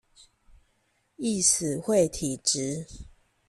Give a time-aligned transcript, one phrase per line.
[1.17, 2.87] 易死會體質